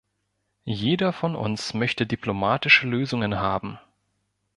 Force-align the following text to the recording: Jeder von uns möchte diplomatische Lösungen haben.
Jeder 0.65 1.13
von 1.13 1.35
uns 1.35 1.75
möchte 1.75 2.07
diplomatische 2.07 2.87
Lösungen 2.87 3.37
haben. 3.39 3.77